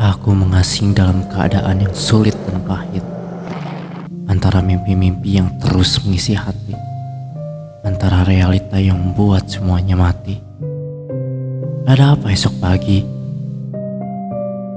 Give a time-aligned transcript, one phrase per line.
[0.00, 3.04] Aku mengasing dalam keadaan yang sulit dan pahit.
[4.30, 6.72] Antara mimpi-mimpi yang terus mengisi hati.
[7.84, 10.40] Antara realita yang membuat semuanya mati.
[11.84, 13.04] Ada apa esok pagi?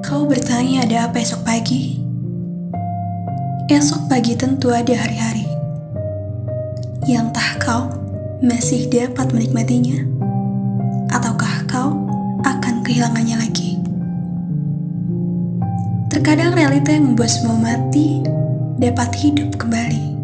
[0.04, 2.00] Kau bertanya ada apa esok pagi?
[3.72, 5.54] Esok pagi tentu ada hari-hari
[7.08, 7.92] yang tak kau
[8.40, 10.08] masih dapat menikmatinya,
[13.04, 13.76] kehilangannya lagi.
[16.08, 18.24] Terkadang realita yang membuat semua mati
[18.80, 20.16] dapat hidup kembali.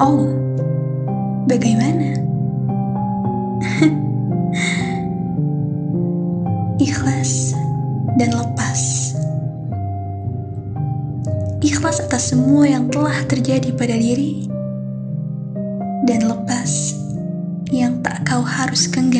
[0.00, 0.32] Oh,
[1.44, 2.24] bagaimana?
[6.88, 7.52] Ikhlas
[8.16, 9.12] dan lepas.
[11.60, 14.48] Ikhlas atas semua yang telah terjadi pada diri
[16.08, 16.96] dan lepas
[17.68, 19.13] yang tak kau harus genggam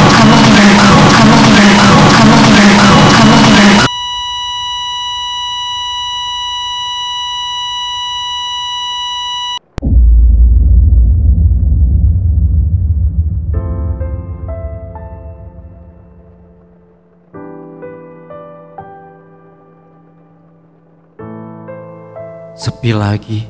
[22.58, 23.46] Sepi lagi,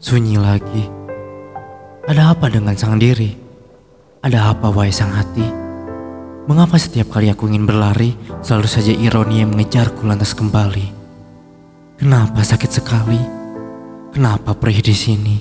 [0.00, 0.88] sunyi lagi.
[2.08, 3.28] Ada apa dengan sang diri?
[4.24, 5.44] Ada apa wahai sang hati?
[6.48, 10.88] Mengapa setiap kali aku ingin berlari, selalu saja ironi yang mengejarku lantas kembali?
[12.00, 13.20] Kenapa sakit sekali?
[14.16, 15.36] Kenapa perih di sini?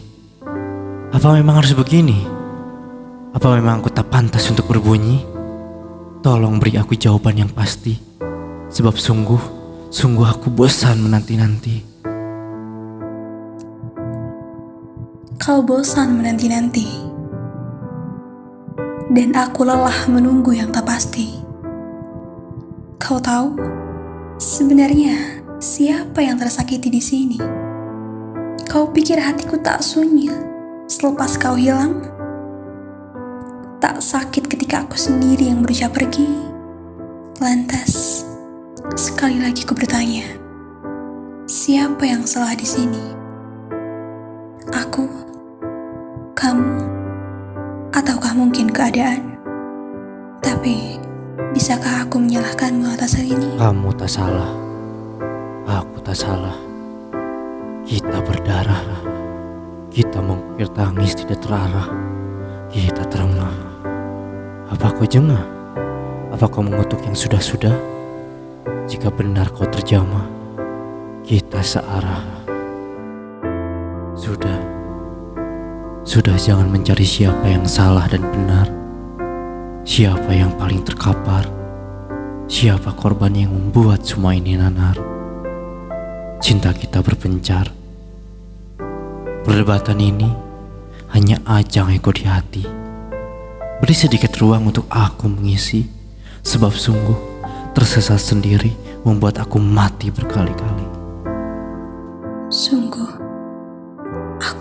[1.15, 2.27] Apa memang harus begini?
[3.31, 5.23] Apa memang aku tak pantas untuk berbunyi?
[6.19, 7.95] Tolong beri aku jawaban yang pasti.
[8.67, 9.39] Sebab sungguh,
[9.95, 11.94] sungguh aku bosan menanti-nanti.
[15.45, 16.89] Kau bosan menanti-nanti,
[19.13, 21.37] dan aku lelah menunggu yang tak pasti.
[22.97, 23.53] Kau tahu,
[24.41, 27.37] sebenarnya siapa yang tersakiti di sini?
[28.65, 30.33] Kau pikir hatiku tak sunyi
[30.89, 32.01] selepas kau hilang?
[33.77, 36.25] Tak sakit ketika aku sendiri yang berusaha pergi?
[37.37, 38.25] Lantas,
[38.97, 40.25] sekali lagi ku bertanya,
[41.45, 43.14] siapa yang salah di sini?
[48.35, 49.39] Mungkin keadaan?
[50.43, 50.99] Tapi,
[51.55, 53.47] bisakah aku menyalahkanmu atas hal ini?
[53.55, 54.51] Kamu tak salah.
[55.63, 56.59] Aku tak salah.
[57.87, 58.83] Kita berdarah.
[59.87, 61.87] Kita mengukir tangis tidak terarah.
[62.67, 63.55] Kita terengah.
[64.67, 65.41] Apa kau jengah?
[66.35, 67.73] Apa kau mengutuk yang sudah-sudah?
[68.85, 70.27] Jika benar kau terjamah,
[71.23, 72.21] kita searah.
[74.13, 74.54] Sudah.
[76.05, 78.69] Sudah jangan mencari siapa yang salah dan benar.
[79.81, 81.49] Siapa yang paling terkapar.
[82.45, 84.93] Siapa korban yang membuat semua ini nanar?
[86.37, 87.73] Cinta kita berpencar.
[89.41, 90.29] Perdebatan ini
[91.09, 92.61] hanya ajang ego di hati.
[93.81, 95.89] Beri sedikit ruang untuk aku mengisi,
[96.45, 97.17] sebab sungguh
[97.73, 100.85] tersesat sendiri membuat aku mati berkali-kali.
[102.53, 102.84] Sungguh,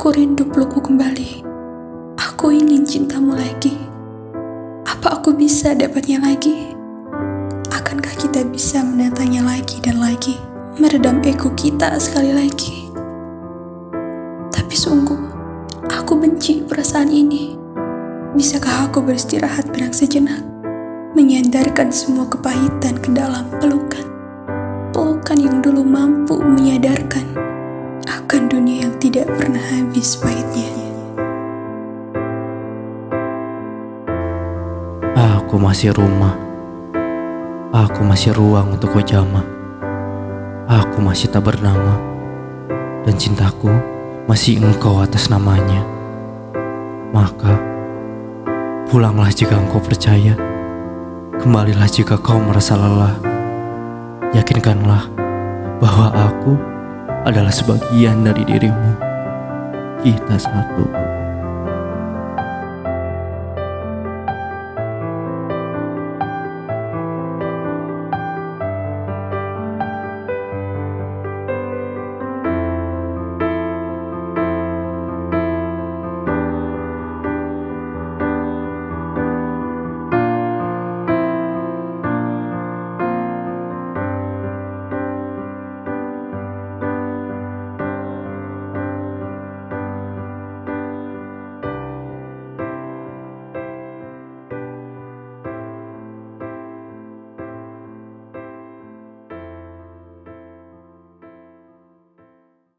[0.04, 1.40] aku rindu pelukmu kembali.
[2.20, 3.72] Aku ingin cintamu lagi.
[4.84, 6.76] Apa aku bisa dapatnya lagi?
[7.72, 10.36] Akankah kita bisa menatanya lagi dan lagi?
[10.76, 12.92] Meredam ego kita sekali lagi.
[14.52, 15.24] Tapi sungguh,
[15.88, 17.56] aku benci perasaan ini.
[18.36, 20.44] Bisakah aku beristirahat benang sejenak?
[21.16, 24.04] Menyandarkan semua kepahitan ke dalam pelukan.
[24.92, 27.53] Pelukan yang dulu mampu menyadarkan
[29.14, 30.74] tidak pernah habis pahitnya.
[35.14, 36.34] Aku masih rumah.
[37.70, 39.46] Aku masih ruang untuk kau jamah.
[40.66, 41.94] Aku masih tak bernama.
[43.06, 43.70] Dan cintaku
[44.26, 45.86] masih engkau atas namanya.
[47.14, 47.54] Maka,
[48.90, 50.34] pulanglah jika engkau percaya.
[51.38, 53.14] Kembalilah jika kau merasa lelah.
[54.34, 55.06] Yakinkanlah
[55.78, 56.73] bahwa aku
[57.24, 58.92] adalah sebagian dari dirimu.
[60.04, 61.23] Kita satu.